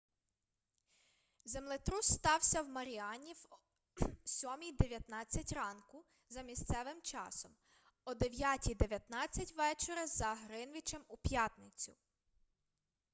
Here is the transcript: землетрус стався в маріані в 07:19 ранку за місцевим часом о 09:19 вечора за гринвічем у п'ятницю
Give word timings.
землетрус 1.45 2.05
стався 2.13 2.61
в 2.61 2.69
маріані 2.69 3.33
в 3.33 3.47
07:19 4.25 5.53
ранку 5.55 6.05
за 6.29 6.41
місцевим 6.41 7.01
часом 7.01 7.51
о 8.05 8.11
09:19 8.13 9.55
вечора 9.55 10.07
за 10.07 10.33
гринвічем 10.35 11.01
у 11.07 11.17
п'ятницю 11.17 11.95